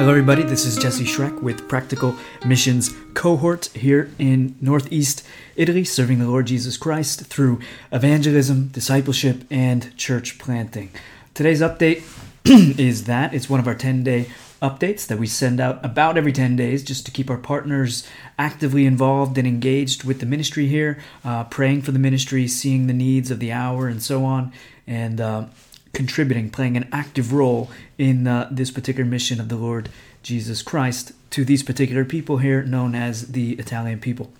[0.00, 0.42] Hello, everybody.
[0.42, 5.22] This is Jesse Schreck with Practical Missions Cohort here in Northeast
[5.56, 7.60] Italy, serving the Lord Jesus Christ through
[7.92, 10.88] evangelism, discipleship, and church planting.
[11.34, 12.02] Today's update
[12.78, 14.30] is that it's one of our 10 day
[14.62, 18.08] updates that we send out about every 10 days just to keep our partners
[18.38, 22.94] actively involved and engaged with the ministry here, uh, praying for the ministry, seeing the
[22.94, 24.50] needs of the hour, and so on.
[24.86, 25.44] And uh,
[25.92, 29.88] contributing, playing an active role in uh, this particular mission of the Lord
[30.22, 34.30] Jesus Christ to these particular people here, known as the Italian people.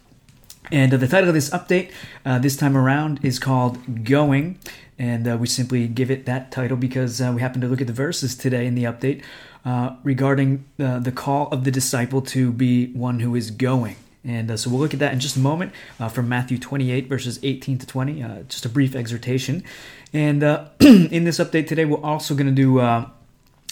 [0.71, 1.91] And uh, the title of this update
[2.25, 4.59] uh, this time around is called Going.
[4.99, 7.87] And uh, we simply give it that title because uh, we happen to look at
[7.87, 9.23] the verses today in the update
[9.65, 13.97] uh, regarding the call of the disciple to be one who is going.
[14.25, 17.09] And uh, so we'll look at that in just a moment uh, from Matthew 28,
[17.09, 19.65] verses 18 to 20, uh, just a brief exhortation.
[20.13, 23.09] And uh, in this update today, we're also going to do uh,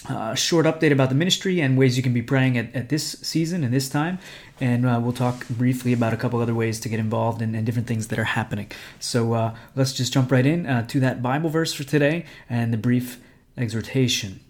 [0.09, 3.19] a short update about the ministry and ways you can be praying at, at this
[3.21, 4.19] season and this time.
[4.59, 7.67] And uh, we'll talk briefly about a couple other ways to get involved and, and
[7.67, 8.71] different things that are happening.
[9.01, 13.21] So let's just jump right in to that Bible verse for today and the brief
[13.57, 14.41] exhortation.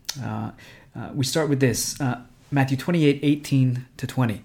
[1.12, 1.98] we start with this
[2.50, 4.44] Matthew 28, 18 to 20.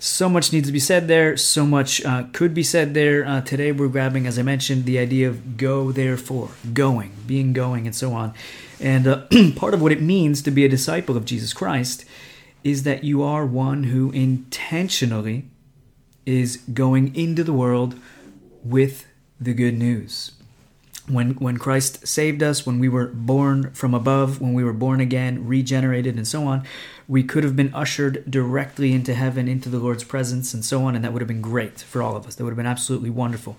[0.00, 1.36] so much needs to be said there.
[1.36, 3.24] So much uh, could be said there.
[3.26, 7.86] Uh, today we're grabbing, as I mentioned, the idea of go therefore, going, being going,
[7.86, 8.32] and so on.
[8.80, 12.06] And uh, part of what it means to be a disciple of Jesus Christ
[12.64, 15.44] is that you are one who intentionally
[16.24, 17.94] is going into the world
[18.64, 19.06] with
[19.38, 20.32] the good news
[21.10, 25.00] when when Christ saved us, when we were born from above, when we were born
[25.00, 26.64] again, regenerated, and so on,
[27.08, 30.94] we could have been ushered directly into heaven, into the Lord's presence, and so on,
[30.94, 32.34] and that would have been great for all of us.
[32.34, 33.56] That would have been absolutely wonderful.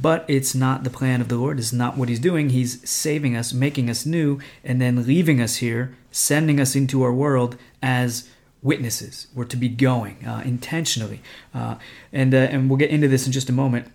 [0.00, 1.58] But it's not the plan of the Lord.
[1.58, 2.50] It's not what He's doing.
[2.50, 7.12] He's saving us, making us new, and then leaving us here, sending us into our
[7.12, 8.28] world as
[8.62, 9.26] witnesses.
[9.34, 11.20] We're to be going uh, intentionally,
[11.54, 11.76] uh,
[12.12, 13.90] and uh, and we'll get into this in just a moment.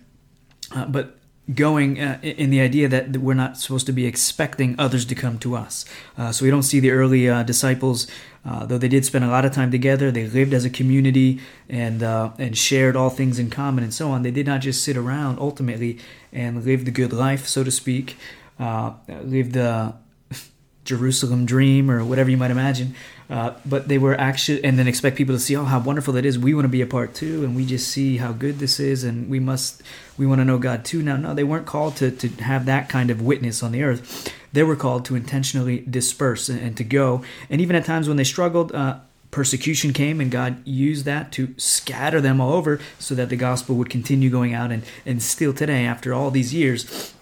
[0.74, 1.18] Uh, but
[1.52, 5.38] going uh, in the idea that we're not supposed to be expecting others to come
[5.38, 5.84] to us.
[6.16, 8.06] Uh, so we don't see the early uh, disciples,
[8.46, 10.10] uh, though they did spend a lot of time together.
[10.10, 14.10] They lived as a community and uh, and shared all things in common and so
[14.10, 14.22] on.
[14.22, 15.98] They did not just sit around ultimately
[16.32, 18.16] and live the good life, so to speak,
[18.58, 19.94] uh, live the
[20.84, 22.94] Jerusalem dream or whatever you might imagine.
[23.30, 26.26] Uh, but they were actually, and then expect people to see, oh, how wonderful that
[26.26, 26.38] is.
[26.38, 29.02] We want to be a part too, and we just see how good this is,
[29.02, 29.82] and we must,
[30.18, 31.02] we want to know God too.
[31.02, 34.32] Now, no, they weren't called to, to have that kind of witness on the earth.
[34.52, 37.24] They were called to intentionally disperse and, and to go.
[37.48, 38.98] And even at times when they struggled, uh,
[39.30, 43.74] persecution came and God used that to scatter them all over so that the gospel
[43.74, 44.70] would continue going out.
[44.70, 47.12] And, and still today, after all these years,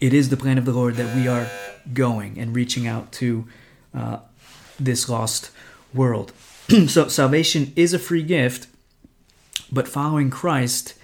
[0.00, 1.48] it is the plan of the Lord that we are
[1.94, 3.46] going and reaching out to
[3.94, 4.18] uh,
[4.78, 5.50] this lost
[5.94, 6.32] world.
[6.88, 8.66] so salvation is a free gift,
[9.70, 10.94] but following Christ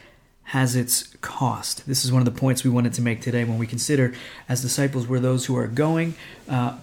[0.44, 1.86] has its cost.
[1.86, 4.12] This is one of the points we wanted to make today when we consider
[4.48, 6.14] as disciples we're those who are going.
[6.48, 6.76] Uh,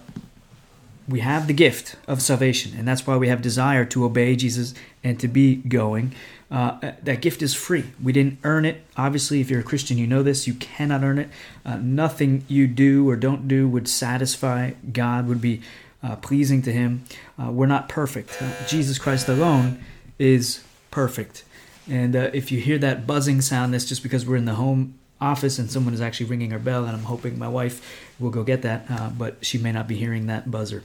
[1.08, 4.74] we have the gift of salvation, and that's why we have desire to obey Jesus
[5.02, 6.14] and to be going.
[6.50, 7.84] Uh, that gift is free.
[8.02, 8.84] We didn't earn it.
[8.96, 10.46] Obviously, if you're a Christian, you know this.
[10.46, 11.28] You cannot earn it.
[11.64, 15.62] Uh, nothing you do or don't do would satisfy God, would be
[16.02, 17.04] uh, pleasing to Him.
[17.38, 18.40] Uh, we're not perfect.
[18.40, 19.82] Uh, Jesus Christ alone
[20.18, 21.44] is perfect.
[21.88, 24.98] And uh, if you hear that buzzing sound, that's just because we're in the home
[25.20, 28.42] office and someone is actually ringing our bell, and I'm hoping my wife will go
[28.42, 30.82] get that, uh, but she may not be hearing that buzzer.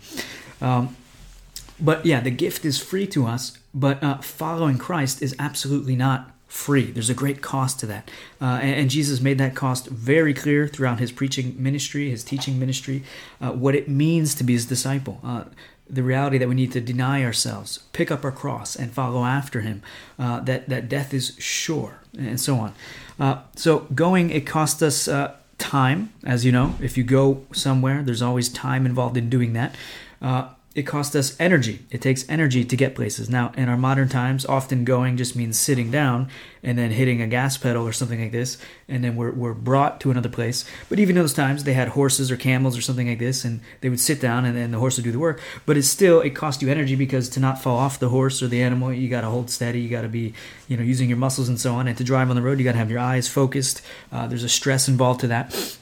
[0.61, 0.95] Um,
[1.79, 6.89] but yeah, the gift is free to us, but following Christ is absolutely not free.
[6.89, 8.09] There's a great cost to that.
[8.41, 12.57] Uh, and, and, Jesus made that cost very clear throughout his preaching ministry, his teaching
[12.57, 13.03] ministry,
[13.41, 15.19] uh, what it means to be his disciple.
[15.21, 15.43] Uh,
[15.89, 19.61] the reality that we need to deny ourselves, pick up our cross, and follow after
[19.61, 19.83] him,
[20.17, 22.73] uh, that, that death is sure, and so on.
[23.19, 26.75] Uh, so, going, it costs us uh, time, as you know.
[26.81, 29.75] If you go somewhere, there's always time involved in doing that.
[30.75, 31.85] It costs us energy.
[31.89, 33.29] It takes energy to get places.
[33.29, 36.27] Now, in our modern times, often going just means sitting down
[36.61, 38.57] and then hitting a gas pedal or something like this,
[38.89, 40.65] and then we're, we're brought to another place.
[40.89, 43.61] But even in those times, they had horses or camels or something like this, and
[43.79, 45.39] they would sit down and then the horse would do the work.
[45.65, 48.47] But it's still, it costs you energy because to not fall off the horse or
[48.47, 50.33] the animal, you got to hold steady, you got to be,
[50.67, 51.87] you know, using your muscles and so on.
[51.87, 53.81] And to drive on the road, you got to have your eyes focused.
[54.11, 55.77] Uh, there's a stress involved to that.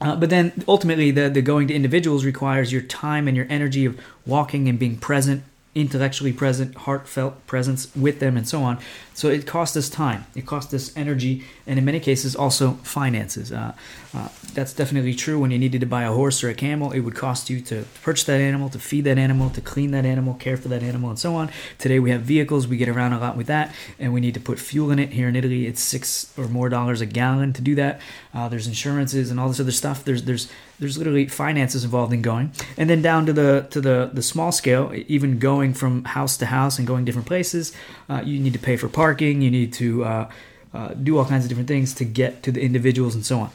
[0.00, 3.84] Uh, but then ultimately, the, the going to individuals requires your time and your energy
[3.86, 5.42] of walking and being present
[5.76, 8.78] intellectually present, heartfelt presence with them, and so on.
[9.16, 13.50] So it cost us time, it cost us energy, and in many cases also finances.
[13.50, 13.72] Uh,
[14.14, 15.38] uh, that's definitely true.
[15.38, 17.86] When you needed to buy a horse or a camel, it would cost you to
[18.02, 21.08] purchase that animal, to feed that animal, to clean that animal, care for that animal,
[21.08, 21.50] and so on.
[21.78, 24.40] Today we have vehicles, we get around a lot with that, and we need to
[24.40, 25.14] put fuel in it.
[25.14, 28.02] Here in Italy, it's six or more dollars a gallon to do that.
[28.34, 30.04] Uh, there's insurances and all this other stuff.
[30.04, 34.10] There's there's there's literally finances involved in going, and then down to the to the
[34.12, 37.72] the small scale, even going from house to house and going different places,
[38.10, 39.05] uh, you need to pay for parking.
[39.42, 40.30] You need to uh,
[40.74, 43.50] uh do all kinds of different things to get to the individuals and so on.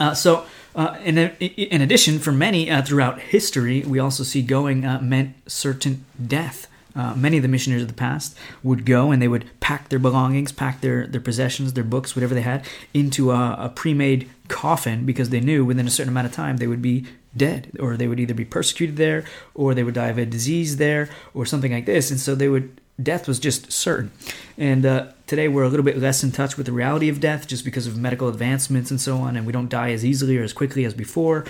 [0.00, 0.46] Uh, so.
[0.74, 6.66] Uh, in, in addition, for many throughout history, we also see going meant certain death.
[6.94, 9.98] Uh, many of the missionaries of the past would go and they would pack their
[9.98, 14.28] belongings, pack their, their possessions, their books, whatever they had, into a, a pre made
[14.48, 17.96] coffin because they knew within a certain amount of time they would be dead or
[17.96, 19.24] they would either be persecuted there
[19.54, 22.10] or they would die of a disease there or something like this.
[22.10, 24.10] And so they would death was just certain.
[24.58, 27.46] And uh, today we're a little bit less in touch with the reality of death
[27.46, 30.42] just because of medical advancements and so on, and we don't die as easily or
[30.42, 31.44] as quickly as before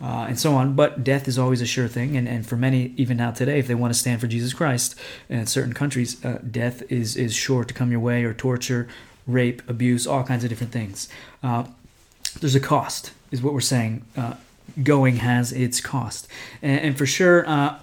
[0.00, 0.74] uh, and so on.
[0.74, 3.66] But death is always a sure thing, and, and for many, even now today, if
[3.66, 4.94] they want to stand for Jesus Christ,
[5.28, 8.88] in certain countries, uh, death is is sure to come your way, or torture,
[9.26, 11.08] rape, abuse, all kinds of different things.
[11.42, 11.64] Uh,
[12.40, 14.04] there's a cost, is what we're saying.
[14.16, 14.34] Uh,
[14.82, 16.28] going has its cost,
[16.62, 17.78] and, and for sure, uh,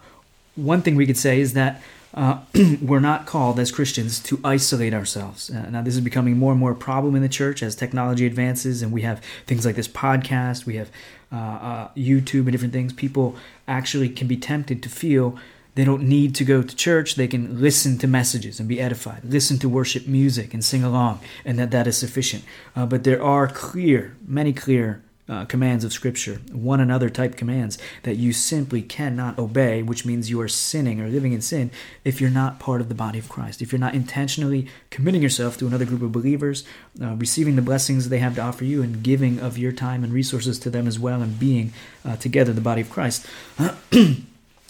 [0.56, 1.82] one thing we could say is that.
[2.16, 2.40] Uh,
[2.82, 5.50] we're not called as Christians to isolate ourselves.
[5.50, 8.26] Uh, now, this is becoming more and more a problem in the church as technology
[8.26, 10.90] advances, and we have things like this podcast, we have
[11.32, 13.36] uh, uh, YouTube and different things, people
[13.68, 15.38] actually can be tempted to feel
[15.76, 17.16] they don't need to go to church.
[17.16, 21.20] They can listen to messages and be edified, listen to worship music and sing along,
[21.44, 22.46] and that that is sufficient.
[22.76, 27.78] Uh, but there are clear, many clear uh, commands of Scripture, one another type commands
[28.04, 31.72] that you simply cannot obey, which means you are sinning or living in sin
[32.04, 33.62] if you're not part of the body of Christ.
[33.62, 36.64] If you're not intentionally committing yourself to another group of believers,
[37.02, 40.14] uh, receiving the blessings they have to offer you, and giving of your time and
[40.14, 41.74] resources to them as well, and being
[42.04, 43.26] uh, together the body of Christ.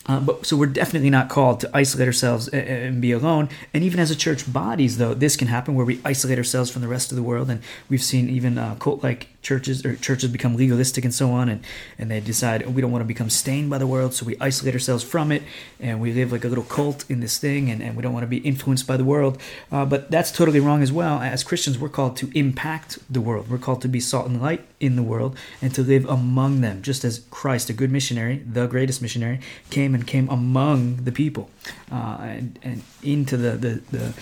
[0.08, 3.50] Uh, but so we're definitely not called to isolate ourselves and, and, be alone.
[3.74, 6.84] And even as a church bodies, though, this can happen where we isolate ourselves from
[6.84, 7.50] the rest of the world.
[7.50, 11.64] And we've seen even uh, cult-like churches or churches become legalistic and so on and,
[12.00, 14.74] and they decide we don't want to become stained by the world so we isolate
[14.74, 15.44] ourselves from it
[15.80, 18.24] and we live like a little cult in this thing and, and we don't want
[18.24, 19.40] to be influenced by the world.
[19.72, 21.20] Uh, but that's totally wrong as well.
[21.20, 23.48] As christians we're called to impact the world.
[23.48, 26.82] We're called to be salt and light in the world and to live among them
[26.82, 29.40] just as christ a good missionary the greatest missionary
[29.70, 31.50] came and came among the people
[31.92, 34.14] uh, and, and into the the, the,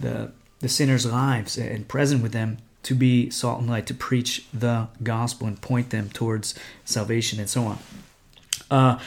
[0.00, 4.44] the the sinners' lives and present with them to be salt and light, to preach
[4.52, 7.78] the gospel and point them towards salvation and so on.
[8.70, 8.98] Uh,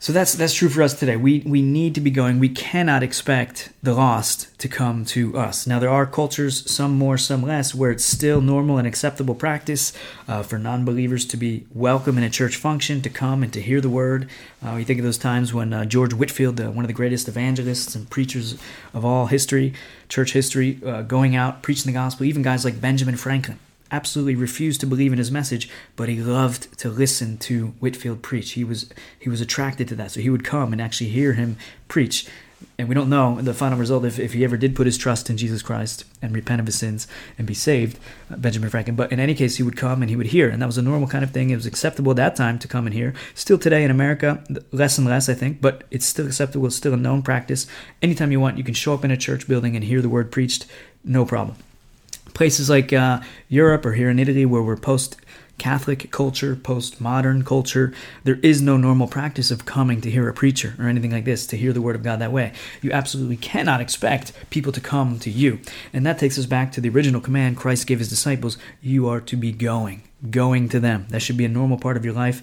[0.00, 1.16] so that's that's true for us today.
[1.16, 2.38] We we need to be going.
[2.38, 5.66] We cannot expect the lost to come to us.
[5.66, 9.92] Now there are cultures, some more, some less, where it's still normal and acceptable practice
[10.26, 13.82] uh, for non-believers to be welcome in a church function, to come and to hear
[13.82, 14.26] the word.
[14.64, 17.94] Uh, you think of those times when uh, George Whitefield, one of the greatest evangelists
[17.94, 18.56] and preachers
[18.94, 19.74] of all history,
[20.08, 22.24] church history, uh, going out preaching the gospel.
[22.24, 23.58] Even guys like Benjamin Franklin
[23.90, 28.52] absolutely refused to believe in his message, but he loved to listen to Whitefield preach.
[28.52, 31.56] He was he was attracted to that, so he would come and actually hear him
[31.88, 32.26] preach.
[32.78, 35.30] And we don't know the final result if, if he ever did put his trust
[35.30, 37.98] in Jesus Christ and repent of his sins and be saved,
[38.30, 38.96] uh, Benjamin Franklin.
[38.96, 40.82] But in any case, he would come and he would hear, and that was a
[40.82, 41.48] normal kind of thing.
[41.48, 43.14] It was acceptable at that time to come and hear.
[43.34, 46.66] Still today in America, less and less, I think, but it's still acceptable.
[46.66, 47.66] It's still a known practice.
[48.02, 50.30] Anytime you want, you can show up in a church building and hear the word
[50.30, 50.66] preached,
[51.02, 51.56] no problem
[52.40, 53.20] places like uh,
[53.50, 55.14] Europe or here in Italy, where we're post
[55.58, 57.92] Catholic culture, post modern culture,
[58.24, 61.46] there is no normal practice of coming to hear a preacher or anything like this,
[61.48, 62.54] to hear the Word of God that way.
[62.80, 65.60] You absolutely cannot expect people to come to you.
[65.92, 69.20] And that takes us back to the original command Christ gave his disciples you are
[69.20, 71.08] to be going, going to them.
[71.10, 72.40] That should be a normal part of your life.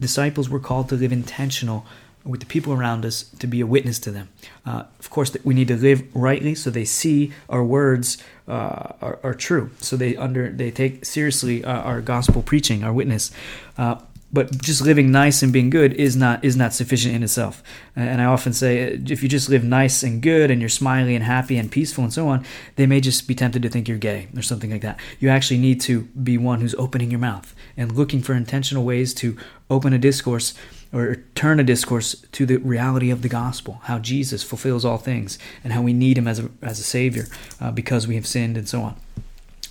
[0.00, 1.84] Disciples were called to live intentional
[2.24, 4.28] with the people around us to be a witness to them.
[4.64, 9.18] Uh, of course, we need to live rightly so they see our words uh, are,
[9.22, 9.70] are, true.
[9.78, 13.30] So they under they take seriously uh, our gospel preaching, our witness.
[13.76, 13.96] Uh,
[14.34, 17.62] but just living nice and being good is not is not sufficient in itself.
[17.94, 21.24] And I often say, if you just live nice and good and you're smiley and
[21.24, 24.26] happy and peaceful and so on, they may just be tempted to think you're gay
[24.36, 24.98] or something like that.
[25.20, 29.14] You actually need to be one who's opening your mouth and looking for intentional ways
[29.14, 29.36] to
[29.70, 30.52] open a discourse
[30.94, 35.38] or turn a discourse to the reality of the gospel, how Jesus fulfills all things,
[35.64, 37.26] and how we need Him as a, as a Savior
[37.60, 38.96] uh, because we have sinned and so on.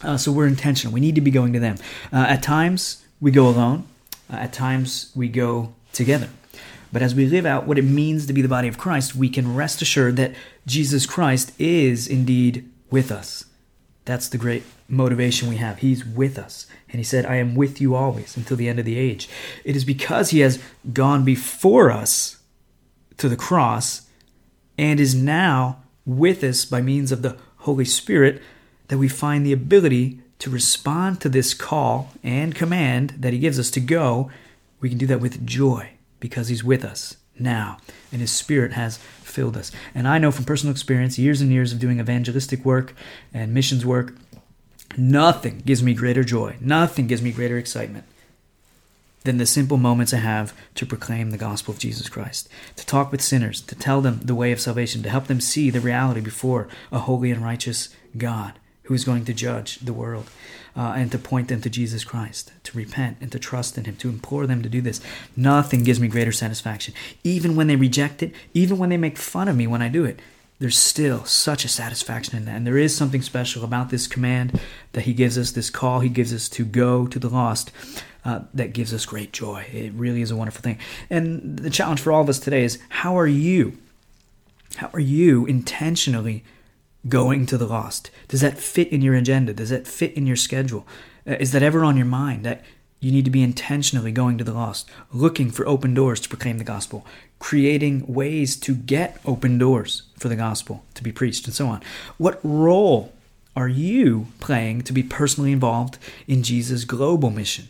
[0.02, 0.94] Uh, so we're intentional.
[0.94, 1.78] We need to be going to them.
[2.12, 3.88] Uh, at times, we go alone.
[4.32, 6.30] Uh, at times, we go together.
[6.92, 9.30] But as we live out what it means to be the body of Christ, we
[9.30, 10.34] can rest assured that
[10.68, 13.46] Jesus Christ is indeed with us.
[14.06, 15.80] That's the great motivation we have.
[15.80, 16.68] He's with us.
[16.90, 19.28] And he said, I am with you always until the end of the age.
[19.64, 22.38] It is because he has gone before us
[23.18, 24.08] to the cross
[24.78, 28.42] and is now with us by means of the Holy Spirit
[28.88, 33.60] that we find the ability to respond to this call and command that he gives
[33.60, 34.30] us to go.
[34.82, 37.78] We can do that with joy because he's with us now
[38.12, 39.72] and his spirit has filled us.
[39.96, 42.94] And I know from personal experience, years and years of doing evangelistic work
[43.34, 44.14] and missions work,
[44.98, 48.06] nothing gives me greater joy, nothing gives me greater excitement
[49.24, 53.12] than the simple moments I have to proclaim the gospel of Jesus Christ, to talk
[53.12, 56.22] with sinners, to tell them the way of salvation, to help them see the reality
[56.22, 60.30] before a holy and righteous God who is going to judge the world,
[60.76, 63.96] uh, and to point them to Jesus Christ, to repent and to trust in Him,
[63.98, 65.00] to implore them to do this.
[65.38, 66.94] Nothing gives me greater satisfaction.
[67.24, 70.04] Even when they reject it, even when they make fun of me when I do
[70.04, 70.20] it,
[70.64, 72.56] there's still such a satisfaction in that.
[72.56, 74.62] And there is something special about this command
[74.94, 77.70] that He gives us, this call He gives us to go to the lost.
[78.24, 79.66] Uh, that gives us great joy.
[79.74, 80.80] It really is a wonderful thing.
[81.10, 83.78] And the challenge for all of us today is how are you?
[84.78, 86.46] How are you intentionally
[87.10, 88.10] going to the lost?
[88.30, 89.54] Does that fit in your agenda?
[89.54, 90.88] Does that fit in your schedule?
[91.28, 92.64] Uh, is that ever on your mind that
[93.04, 96.58] you need to be intentionally going to the lost, looking for open doors to proclaim
[96.58, 97.06] the gospel,
[97.40, 101.82] creating ways to get open doors for the gospel to be preached, and so on?
[102.18, 103.14] What role
[103.56, 107.70] are you playing to be personally involved in Jesus' global mission?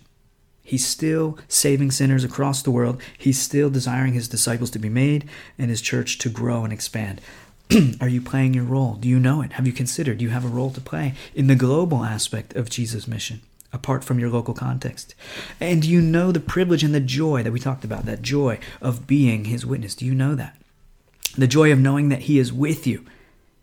[0.63, 3.01] He's still saving sinners across the world.
[3.17, 7.19] He's still desiring his disciples to be made and his church to grow and expand.
[8.01, 8.93] Are you playing your role?
[8.93, 9.53] Do you know it?
[9.53, 10.19] Have you considered?
[10.19, 13.41] Do you have a role to play in the global aspect of Jesus' mission,
[13.73, 15.15] apart from your local context?
[15.59, 18.59] And do you know the privilege and the joy that we talked about, that joy
[18.81, 19.95] of being his witness?
[19.95, 20.55] Do you know that?
[21.37, 23.05] The joy of knowing that he is with you,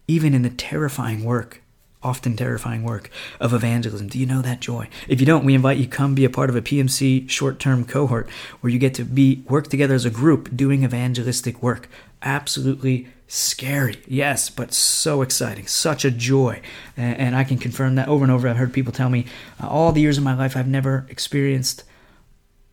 [0.09, 1.63] even in the terrifying work
[2.03, 4.09] often terrifying work of evangelism.
[4.09, 4.89] Do you know that joy?
[5.07, 8.29] If you don't, we invite you come be a part of a PMC short-term cohort
[8.61, 11.89] where you get to be work together as a group doing evangelistic work.
[12.23, 16.61] Absolutely scary, yes, but so exciting, such a joy.
[16.97, 18.49] And, and I can confirm that over and over.
[18.49, 19.25] I've heard people tell me
[19.63, 21.85] uh, all the years of my life I've never experienced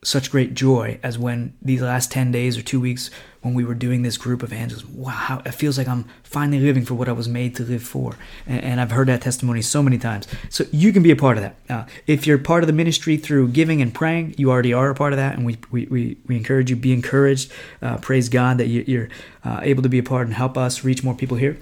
[0.08, 3.12] such great joy as when these last 10 days or two weeks
[3.42, 4.98] when we were doing this group of evangelism.
[4.98, 8.16] Wow, it feels like I'm finally living for what I was made to live for.
[8.46, 10.26] And, and I've heard that testimony so many times.
[10.50, 11.56] So you can be a part of that.
[11.70, 14.96] Uh, if you're part of the ministry through giving and praying, you already are a
[14.96, 15.36] part of that.
[15.36, 17.52] And we, we, we, we encourage you, be encouraged.
[17.82, 19.10] Uh, praise God that you, are
[19.44, 21.58] uh, able to be a part and help us reach more people here.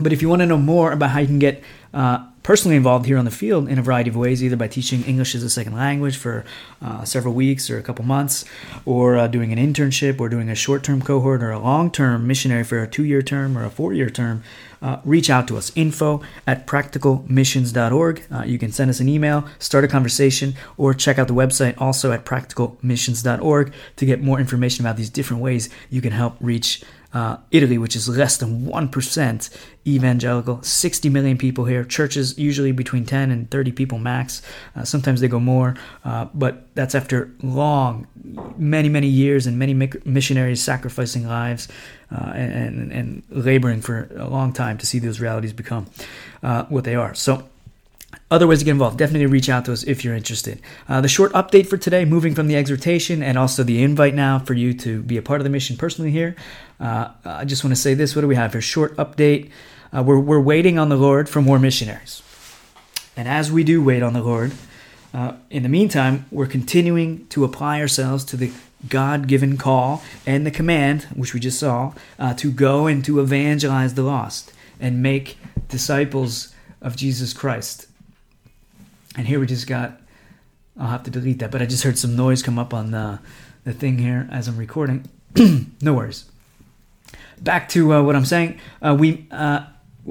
[0.00, 3.06] But if you want to know more about how you can get uh, personally involved
[3.06, 5.50] here on the field in a variety of ways, either by teaching English as a
[5.50, 6.44] second language for
[6.80, 8.44] uh, several weeks or a couple months,
[8.84, 12.26] or uh, doing an internship, or doing a short term cohort, or a long term
[12.26, 14.42] missionary for a two year term or a four year term,
[14.82, 15.70] uh, reach out to us.
[15.74, 18.22] Info at practicalmissions.org.
[18.32, 21.74] Uh, you can send us an email, start a conversation, or check out the website
[21.78, 26.82] also at practicalmissions.org to get more information about these different ways you can help reach
[27.12, 29.50] uh, Italy, which is less than 1%
[29.86, 31.84] evangelical, 60 million people here.
[31.84, 34.42] Churches usually between 10 and 30 people max.
[34.76, 35.74] Uh, sometimes they go more,
[36.04, 38.06] uh, but that's after long,
[38.56, 39.74] many, many years and many
[40.04, 41.68] missionaries sacrificing lives
[42.12, 45.86] uh, and, and, laboring for a long time to see those realities become
[46.42, 47.14] uh, what they are.
[47.14, 47.48] So,
[48.30, 50.60] other ways to get involved, definitely reach out to us if you're interested.
[50.88, 54.38] Uh, the short update for today, moving from the exhortation and also the invite now
[54.38, 56.36] for you to be a part of the mission personally here.
[56.80, 58.60] Uh, I just want to say this what do we have here?
[58.60, 59.50] Short update.
[59.92, 62.22] Uh, we're, we're waiting on the Lord for more missionaries.
[63.16, 64.52] And as we do wait on the Lord,
[65.12, 68.52] uh, in the meantime, we're continuing to apply ourselves to the
[68.88, 73.20] God given call and the command, which we just saw, uh, to go and to
[73.20, 75.36] evangelize the lost and make
[75.68, 77.88] disciples of Jesus Christ.
[79.16, 80.00] And here we just got,
[80.78, 83.18] I'll have to delete that, but I just heard some noise come up on the,
[83.64, 85.04] the thing here as I'm recording.
[85.82, 86.24] no worries.
[87.40, 88.60] Back to uh, what I'm saying.
[88.82, 89.64] Uh, we, uh,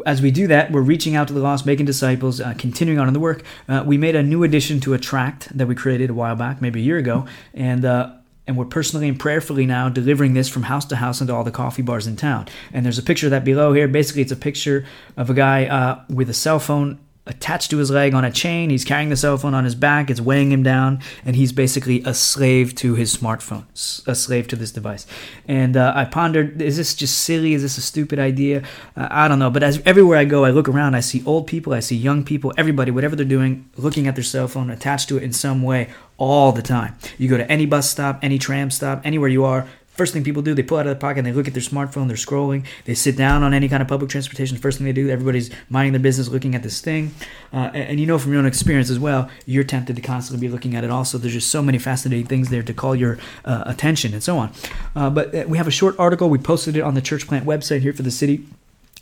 [0.06, 3.08] as we do that, we're reaching out to the lost, making disciples, uh, continuing on
[3.08, 3.44] in the work.
[3.68, 6.62] Uh, we made a new addition to a tract that we created a while back,
[6.62, 8.14] maybe a year ago, and uh,
[8.48, 11.52] and we're personally and prayerfully now delivering this from house to house into all the
[11.52, 12.48] coffee bars in town.
[12.74, 13.88] And there's a picture of that below here.
[13.88, 17.92] Basically, it's a picture of a guy uh, with a cell phone attached to his
[17.92, 18.70] leg on a chain.
[18.70, 20.10] He's carrying the cell phone on his back.
[20.10, 23.66] It's weighing him down, and he's basically a slave to his smartphone,
[24.08, 25.06] a slave to this device.
[25.48, 27.54] And uh, I pondered: Is this just silly?
[27.54, 28.64] Is this a stupid idea?
[28.98, 29.52] Uh, I don't know.
[29.52, 30.96] But as everywhere I go, I look around.
[30.96, 31.74] I see old people.
[31.74, 32.54] I see young people.
[32.58, 35.90] Everybody, whatever they're doing, looking at their cell phone, attached to it in some way,
[36.18, 36.96] all the time.
[37.18, 39.68] You go to any bus stop, any tram stop, anywhere you are,
[40.00, 41.62] First thing people do, they pull out of their pocket, and they look at their
[41.62, 44.56] smartphone, they're scrolling, they sit down on any kind of public transportation.
[44.56, 47.14] First thing they do, everybody's minding their business, looking at this thing.
[47.52, 50.48] Uh, and, and, you know from your own experience as well, you're tempted to constantly
[50.48, 51.18] be looking at it also.
[51.18, 54.54] There's just so many fascinating things there to call your uh, attention and so on.
[54.96, 57.46] Uh, but uh, we have a short article, we posted it on the Church Plant
[57.46, 58.46] website here for the city.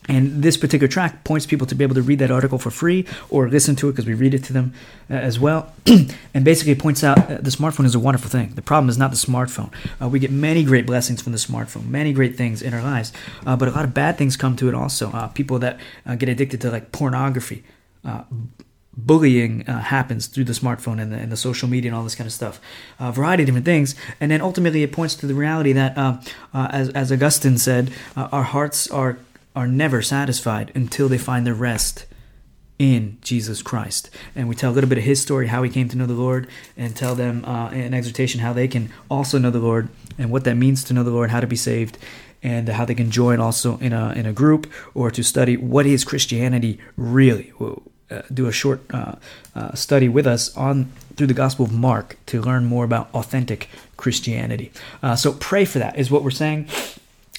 [0.08, 3.06] And this particular track points people to be able to read that article for free
[3.30, 4.74] or listen to it because we read it to them
[5.10, 5.74] uh, as well.
[6.34, 8.54] and basically points out uh, the smartphone is a wonderful thing.
[8.56, 9.72] The problem is not the smartphone.
[10.02, 13.12] Uh, we get many great blessings from the smartphone, many great things in our lives,
[13.46, 15.12] uh, but a lot of bad things come to it also.
[15.12, 17.64] Uh, people that uh, get addicted to like pornography.
[19.00, 22.26] Bullying happens through the smartphone and the, and the, social media and all this kind
[22.26, 22.60] of stuff.
[23.00, 23.94] A variety of different things.
[24.20, 25.96] And then ultimately, it points to the reality that,
[26.52, 29.20] as, as Augustine said, our hearts are
[29.58, 32.06] are never satisfied until they find their rest
[32.78, 34.12] in Jesus Christ.
[34.36, 36.14] And we tell a little bit of his story, how he came to know the
[36.14, 36.48] Lord,
[36.78, 40.44] and tell them uh, an exhortation how they can also know the Lord and what
[40.44, 41.98] that means to know the Lord, how to be saved,
[42.44, 45.88] and how they can join also in a, in a group or to study what
[45.88, 47.52] is Christianity really.
[47.58, 49.16] We'll, uh, do a short uh,
[49.54, 53.68] uh, study with us on through the Gospel of Mark to learn more about authentic
[53.98, 54.72] Christianity.
[55.04, 56.70] Uh, so pray for that is what we're saying.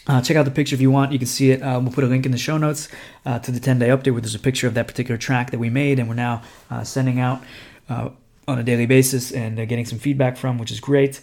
[0.09, 1.13] Uh, check out the picture if you want.
[1.13, 1.63] You can see it.
[1.63, 2.89] Uh, we'll put a link in the show notes
[3.27, 5.59] uh, to the 10 day update where there's a picture of that particular track that
[5.59, 7.43] we made and we're now uh, sending out
[7.91, 8.09] uh,
[8.47, 11.21] on a daily basis and uh, getting some feedback from, which is great.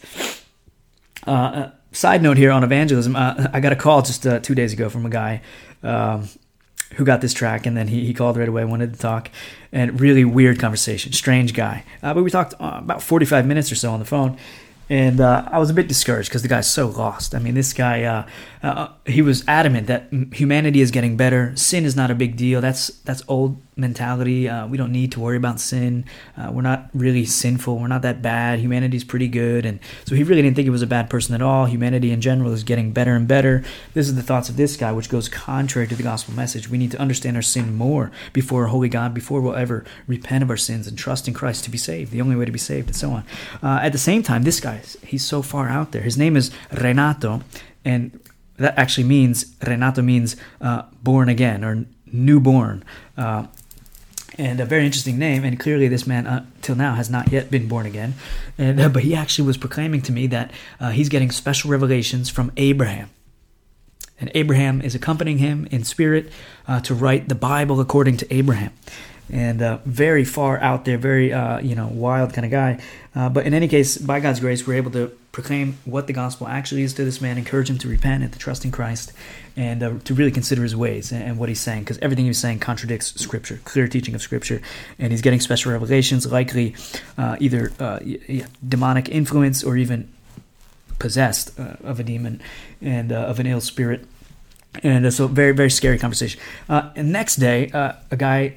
[1.25, 5.09] side note here on evangelism I got a call just two days ago from a
[5.09, 5.41] guy
[5.81, 6.29] um,
[6.95, 9.31] who got this track and then he, he called right away, wanted to talk.
[9.71, 11.83] And really weird conversation, strange guy.
[12.01, 14.37] but we talked about 45 minutes or so on the phone
[14.89, 17.33] and uh, I was a bit discouraged because the guy's so lost.
[17.33, 18.27] I mean, this guy, uh,
[18.61, 21.55] uh, he was adamant that humanity is getting better.
[21.55, 22.61] Sin is not a big deal.
[22.61, 24.47] That's that's old mentality.
[24.47, 26.05] Uh, we don't need to worry about sin.
[26.37, 27.77] Uh, we're not really sinful.
[27.77, 28.59] We're not that bad.
[28.59, 31.41] Humanity's pretty good, and so he really didn't think he was a bad person at
[31.41, 31.65] all.
[31.65, 33.63] Humanity in general is getting better and better.
[33.93, 36.69] This is the thoughts of this guy, which goes contrary to the gospel message.
[36.69, 40.49] We need to understand our sin more before holy God, before we'll ever repent of
[40.49, 42.11] our sins and trust in Christ to be saved.
[42.11, 43.23] The only way to be saved, and so on.
[43.61, 46.01] Uh, at the same time, this guy, he's so far out there.
[46.01, 47.41] His name is Renato,
[47.83, 48.19] and
[48.57, 52.83] that actually means Renato means uh, born again or newborn.
[54.37, 55.43] And a very interesting name.
[55.43, 58.15] And clearly, this man, uh, till now, has not yet been born again.
[58.57, 62.29] And uh, but he actually was proclaiming to me that uh, he's getting special revelations
[62.29, 63.09] from Abraham,
[64.19, 66.31] and Abraham is accompanying him in spirit
[66.67, 68.71] uh, to write the Bible according to Abraham
[69.31, 72.79] and uh, very far out there, very uh, you know wild kind of guy.
[73.13, 76.81] But in any case, by God's grace, we're able to proclaim what the gospel actually
[76.81, 79.11] is to this man, encourage him to repent and to trust in Christ,
[79.57, 82.39] and uh, to really consider his ways and, and what he's saying, because everything he's
[82.39, 84.61] saying contradicts Scripture, clear teaching of Scripture,
[84.97, 86.73] and he's getting special revelations, likely
[87.17, 87.99] uh, either uh,
[88.65, 90.07] demonic influence or even
[90.99, 92.41] possessed of a demon
[92.81, 94.05] and of an ill spirit.
[94.83, 96.39] And so, very, very scary conversation.
[96.69, 98.55] and next day, a guy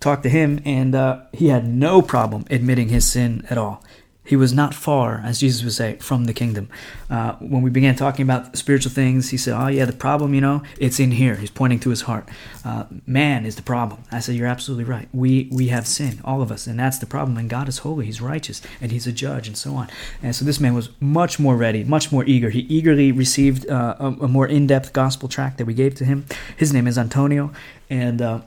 [0.00, 3.84] talked to him, and uh, he had no problem admitting his sin at all.
[4.26, 6.68] He was not far, as Jesus would say, from the kingdom.
[7.08, 10.40] Uh, when we began talking about spiritual things, he said, Oh, yeah, the problem, you
[10.40, 11.36] know, it's in here.
[11.36, 12.28] He's pointing to his heart.
[12.64, 14.02] Uh, man is the problem.
[14.10, 15.08] I said, You're absolutely right.
[15.12, 17.38] We, we have sin, all of us, and that's the problem.
[17.38, 19.88] And God is holy, He's righteous, and He's a judge, and so on.
[20.22, 22.50] And so this man was much more ready, much more eager.
[22.50, 26.04] He eagerly received uh, a, a, more in depth gospel tract that we gave to
[26.04, 26.26] him.
[26.56, 27.52] His name is Antonio,
[27.88, 28.40] and uh,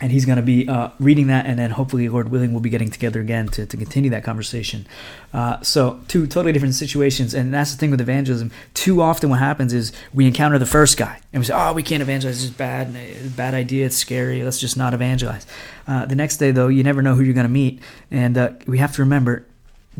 [0.00, 2.70] and he's going to be uh, reading that and then hopefully lord willing we'll be
[2.70, 4.86] getting together again to, to continue that conversation.
[5.32, 8.50] Uh, so two totally different situations and that's the thing with evangelism.
[8.74, 11.82] Too often what happens is we encounter the first guy and we say oh we
[11.82, 12.44] can't evangelize.
[12.44, 12.94] It's bad
[13.36, 13.86] bad idea.
[13.86, 14.42] It's scary.
[14.42, 15.46] Let's just not evangelize.
[15.86, 17.80] Uh, the next day though you never know who you're going to meet
[18.10, 19.44] and uh, we have to remember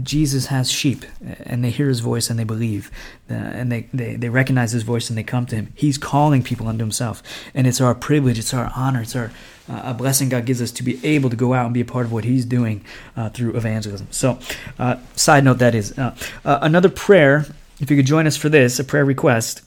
[0.03, 1.05] Jesus has sheep
[1.45, 2.91] and they hear his voice and they believe
[3.31, 5.73] uh, and they, they, they recognize his voice and they come to him.
[5.75, 7.23] He's calling people unto himself.
[7.55, 9.31] And it's our privilege, it's our honor, it's our
[9.69, 11.85] uh, a blessing God gives us to be able to go out and be a
[11.85, 12.85] part of what he's doing
[13.17, 14.07] uh, through evangelism.
[14.11, 14.39] So,
[14.79, 15.99] uh, side note that is.
[15.99, 17.45] Uh, uh, another prayer,
[17.79, 19.63] if you could join us for this, a prayer request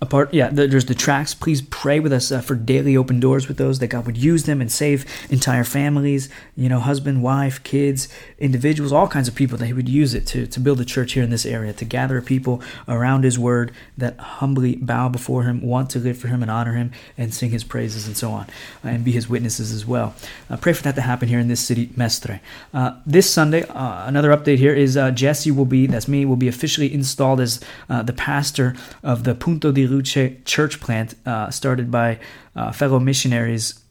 [0.00, 1.34] apart yeah there's the tracks.
[1.34, 4.44] Please pray with us uh, for daily open doors with those that god would use
[4.44, 9.58] them and save entire families you know husband wife kids individuals all kinds of people
[9.58, 11.84] that he would use it to, to build a church here in this area to
[11.84, 16.42] gather people around his word that humbly bow before him want to live for him
[16.42, 18.46] and honor him and sing his praises and so on
[18.84, 20.14] uh, and be his witnesses as well.
[20.50, 22.40] Uh, pray for that to happen here in this city mestre.
[22.72, 26.48] Uh, this sunday uh, another update here is jesse will be that's me will be
[26.48, 32.20] officially installed as the pastor of the Punto di Luce church plant uh, started by
[32.54, 33.82] uh, fellow missionaries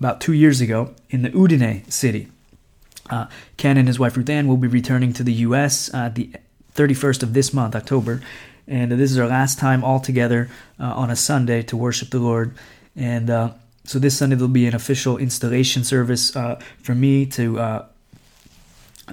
[0.00, 2.26] about two years ago in the Udine city.
[3.08, 5.88] Uh, Ken and his wife Ruth Ann will be returning to the U.S.
[5.94, 6.32] Uh, the
[6.74, 8.22] 31st of this month, October,
[8.66, 10.50] and this is our last time all together
[10.80, 12.52] uh, on a Sunday to worship the Lord.
[12.96, 13.52] And uh,
[13.84, 17.86] so this Sunday there'll be an official installation service uh, for me to uh,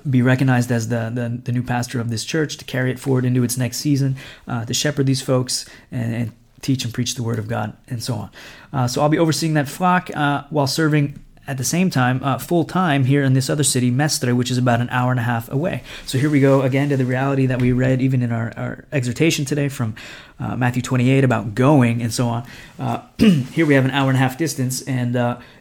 [0.10, 3.25] be recognized as the, the, the, new pastor of this church, to carry it forward
[3.25, 4.15] into its next season,
[4.47, 8.04] uh, to shepherd these folks and, and, teach and preach the word of God, and
[8.04, 8.30] so on.
[8.71, 12.38] Uh, so I'll be overseeing that flock uh, while serving at the same time uh,
[12.38, 15.23] full time here in this other city, Mestre, which is about an hour and a
[15.23, 15.82] half away.
[16.06, 18.86] So here we go again to the reality that we read even in our, our
[18.91, 19.95] exhortation today from
[20.39, 22.45] uh, Matthew 28 about going and so on.
[22.77, 25.15] Uh, here we have an hour and a half distance, and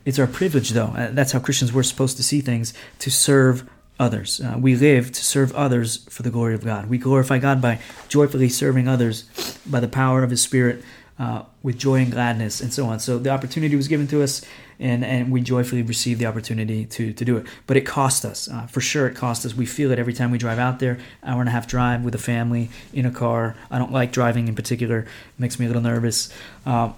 [0.05, 0.93] it's our privilege, though.
[1.13, 3.67] that's how Christians were supposed to see things to serve
[4.01, 4.41] others.
[4.41, 6.89] Uh, we live to serve others for the glory of God.
[6.89, 9.25] We glorify God by joyfully serving others
[9.67, 10.83] by the power of His Spirit
[11.19, 12.99] uh, with joy and gladness and so on.
[12.99, 14.41] So the opportunity was given to us,
[14.79, 17.47] and, and we joyfully received the opportunity to, to do it.
[17.67, 18.49] But it cost us.
[18.49, 19.55] Uh, for sure, it cost us.
[19.55, 20.99] We feel it every time we drive out there.
[21.23, 23.55] Hour and a half drive with a family in a car.
[23.71, 25.01] I don't like driving in particular.
[25.01, 25.09] It
[25.39, 26.33] makes me a little nervous.
[26.65, 26.93] Uh,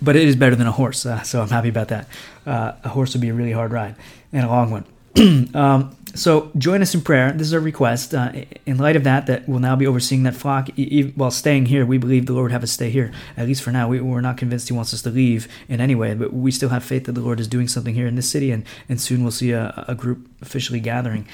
[0.00, 2.06] but it is better than a horse, uh, so I'm happy about that.
[2.44, 3.96] Uh, a horse would be a really hard ride
[4.32, 4.84] and a long one.
[5.54, 7.32] um, so join us in prayer.
[7.32, 8.14] This is a request.
[8.14, 8.32] Uh,
[8.64, 11.86] in light of that, that we'll now be overseeing that flock e- while staying here.
[11.86, 13.88] We believe the Lord have us stay here, at least for now.
[13.88, 16.70] We, are not convinced He wants us to leave in any way, but we still
[16.70, 19.22] have faith that the Lord is doing something here in this city, and, and soon
[19.22, 21.26] we'll see a, a group officially gathering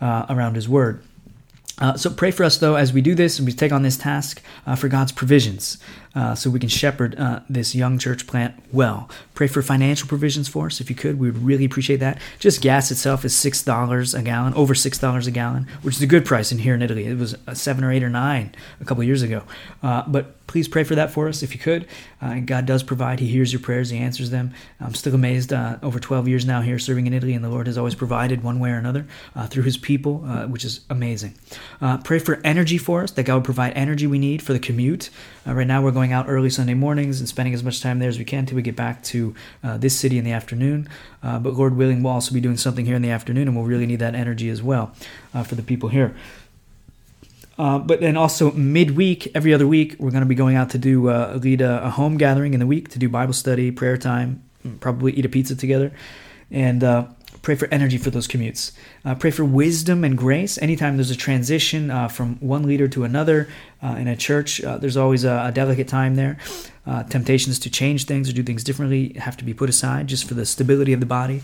[0.00, 1.02] uh, around His Word.
[1.78, 3.96] Uh, so pray for us, though, as we do this and we take on this
[3.96, 5.78] task uh, for God's provisions
[6.14, 9.08] uh, so we can shepherd uh, this young church plant well.
[9.34, 11.18] Pray for financial provisions for us if you could.
[11.18, 12.20] We would really appreciate that.
[12.38, 16.24] Just gas itself is $6 a gallon, over $6 a gallon, which is a good
[16.24, 17.06] price in here in Italy.
[17.06, 19.42] It was a 7 or 8 or 9 a couple years ago.
[19.82, 21.86] Uh, but please pray for that for us if you could.
[22.20, 23.20] Uh, God does provide.
[23.20, 23.90] He hears your prayers.
[23.90, 24.52] He answers them.
[24.80, 25.52] I'm still amazed.
[25.52, 28.42] Uh, over 12 years now here serving in Italy, and the Lord has always provided
[28.42, 31.34] one way or another uh, through His people, uh, which is amazing.
[31.80, 34.58] Uh, pray for energy for us, that God would provide energy we need for the
[34.58, 35.08] commute.
[35.46, 38.08] Uh, right now, we're going out early Sunday mornings and spending as much time there
[38.08, 40.88] as we can till we get back to this city in the afternoon.
[41.22, 43.86] but Lord willing, we'll also be doing something here in the afternoon, and we'll really
[43.86, 44.92] need that energy as well
[45.44, 46.14] for the people here.
[47.60, 50.78] Uh, but then also midweek, every other week, we're going to be going out to
[50.78, 53.98] do uh, lead a, a, home gathering in the week to do Bible study, prayer
[53.98, 54.42] time,
[54.80, 55.92] probably eat a pizza together,
[56.50, 57.06] and uh,
[57.42, 58.72] pray for energy for those commutes.
[59.04, 60.58] Uh, pray for wisdom and grace.
[60.58, 63.48] Anytime there's a transition uh, from one leader to another
[63.82, 66.38] uh, in a church, uh, there's always a, a, delicate time there.
[66.86, 70.26] Uh, temptations to change things or do things differently have to be put aside just
[70.26, 71.42] for the stability of the body.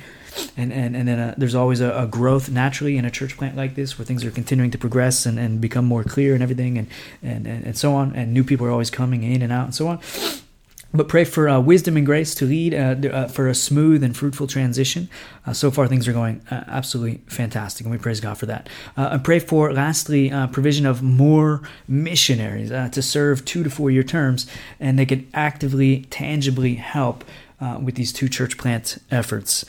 [0.56, 3.56] And, and, and then uh, there's always a, a, growth naturally in a church plant
[3.56, 6.76] like this where things are continuing to progress and, and become more clear and everything
[6.76, 6.88] and,
[7.22, 8.14] and, and, and so on.
[8.14, 10.00] And new people are always coming in and out and so on
[10.96, 14.16] but pray for uh, wisdom and grace to lead uh, uh, for a smooth and
[14.16, 15.08] fruitful transition.
[15.46, 18.68] Uh, so far, things are going uh, absolutely fantastic, and we praise God for that.
[18.96, 24.02] Uh, and pray for, lastly, provision of more missionaries to serve two to four year
[24.02, 24.46] terms,
[24.80, 27.24] and they could actively, tangibly help
[27.80, 29.64] with these two church plant efforts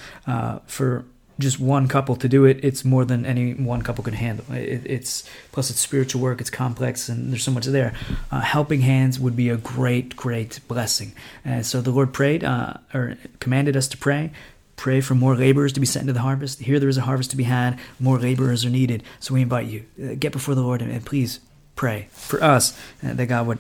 [0.66, 1.06] for
[1.40, 4.46] just one couple to do it, it's more than any one couple can handle.
[4.54, 7.94] It, it's plus it's spiritual work, it's complex, and there's so much there.
[8.32, 11.14] Uh, helping hands would be a great, great blessing.
[11.46, 14.32] And so the Lord prayed uh, or commanded us to pray.
[14.76, 16.60] Pray for more laborers to be sent into the harvest.
[16.60, 17.80] Here there is a harvest to be had.
[18.00, 19.04] More laborers are needed.
[19.20, 21.40] So we invite you, uh, get before the Lord and, and please
[21.76, 23.60] pray for us uh, that God would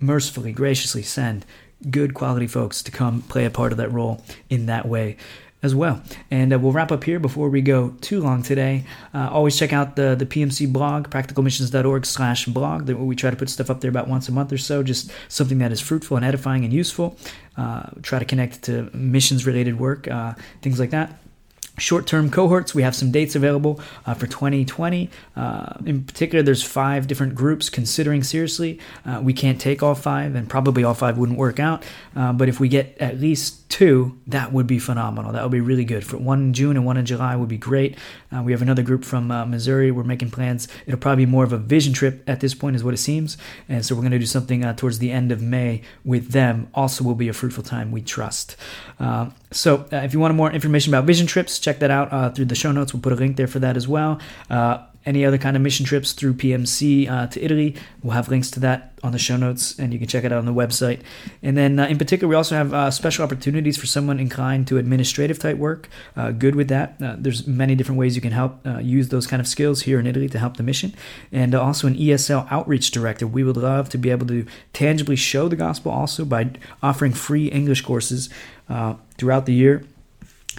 [0.00, 1.44] mercifully, graciously send
[1.90, 5.16] good quality folks to come play a part of that role in that way
[5.62, 6.02] as well.
[6.30, 8.84] And uh, we'll wrap up here before we go too long today.
[9.14, 12.88] Uh, always check out the, the PMC blog, practicalmissions.org slash blog.
[12.88, 15.58] We try to put stuff up there about once a month or so, just something
[15.58, 17.16] that is fruitful and edifying and useful.
[17.56, 21.18] Uh, try to connect to missions related work, uh, things like that.
[21.78, 22.74] short term cohorts.
[22.74, 25.10] We have some dates available uh, for 2020.
[25.36, 28.78] Uh, in particular, there's five different groups considering seriously.
[29.04, 31.84] Uh, we can't take all five, and probably all five wouldn't work out.
[32.14, 35.32] Uh, but if we get at least two, that would be phenomenal.
[35.32, 36.04] That would be really good.
[36.04, 37.96] For one in June and one in July would be great.
[38.34, 39.90] Uh, we have another group from uh, Missouri.
[39.90, 40.68] We're making plans.
[40.86, 43.36] It'll probably be more of a vision trip at this point, is what it seems.
[43.68, 46.68] And so we're going to do something towards the end of May with them.
[46.74, 48.56] Also, will be a fruitful time, we trust.
[49.52, 52.54] so if you want more information about vision trips, check that out uh, through the
[52.54, 52.92] show notes.
[52.92, 54.20] We'll put a link there for that as well.
[55.06, 58.60] Any other kind of mission trips through PMC uh, to Italy, we'll have links to
[58.60, 61.00] that on the show notes, and you can check it out on the website.
[61.42, 64.78] And then, uh, in particular, we also have uh, special opportunities for someone inclined to
[64.78, 65.88] administrative type work.
[66.16, 66.96] Uh, good with that.
[67.00, 70.00] Uh, there's many different ways you can help uh, use those kind of skills here
[70.00, 70.92] in Italy to help the mission.
[71.30, 73.26] And also, an ESL outreach director.
[73.26, 76.50] We would love to be able to tangibly show the gospel also by
[76.82, 78.28] offering free English courses
[79.18, 79.84] throughout the year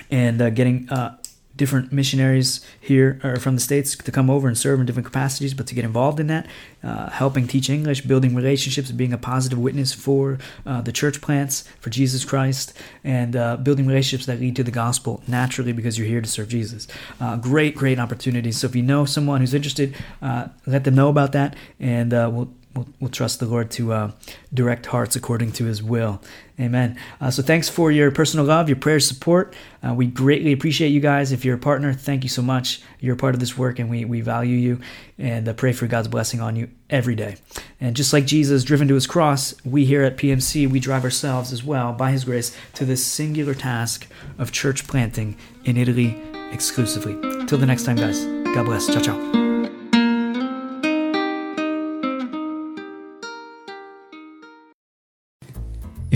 [0.09, 1.17] and uh, getting uh,
[1.57, 5.53] different missionaries here or from the states to come over and serve in different capacities
[5.53, 6.47] but to get involved in that
[6.83, 11.63] uh, helping teach english building relationships being a positive witness for uh, the church plants
[11.79, 16.07] for jesus christ and uh, building relationships that lead to the gospel naturally because you're
[16.07, 16.87] here to serve jesus.
[17.19, 21.09] Uh, great great opportunities so if you know someone who's interested uh, let them know
[21.09, 24.11] about that and we'll we'll, we'll trust the Lord to uh,
[24.53, 26.21] direct hearts according to His will.
[26.59, 26.99] Amen.
[27.21, 29.53] Uh, so thanks for your personal love, your prayer support.
[29.87, 31.31] Uh, we greatly appreciate you guys.
[31.31, 32.81] If you're a partner, thank you so much.
[32.99, 34.79] You're a part of this work, and we, we value you
[35.19, 37.35] and uh, pray for God's blessing on you every day.
[37.79, 41.53] And just like Jesus driven to his cross, we here at PMC, we drive ourselves
[41.53, 46.19] as well, by His grace, to this singular task of church planting in Italy
[46.51, 47.13] exclusively.
[47.45, 48.25] Till the next time, guys.
[48.55, 48.87] God bless.
[48.87, 49.36] Ciao, ciao.